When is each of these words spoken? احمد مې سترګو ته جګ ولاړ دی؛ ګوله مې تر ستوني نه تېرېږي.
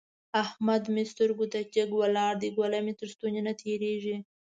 احمد 0.43 0.83
مې 0.93 1.03
سترګو 1.11 1.45
ته 1.53 1.59
جګ 1.73 1.89
ولاړ 1.95 2.31
دی؛ 2.41 2.49
ګوله 2.57 2.79
مې 2.85 2.93
تر 2.99 3.07
ستوني 3.13 3.41
نه 3.47 3.53
تېرېږي. 3.61 4.15